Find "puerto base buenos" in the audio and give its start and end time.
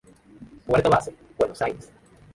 0.65-1.61